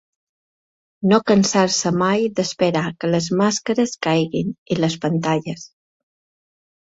No 1.09 1.17
cansar-se 1.31 1.89
mai 2.03 2.23
d'esperar 2.39 2.83
que 3.03 3.11
les 3.15 3.27
màscares 3.41 3.93
caiguin, 4.07 4.49
i 4.77 4.79
les 4.79 4.95
pantalles. 5.05 5.69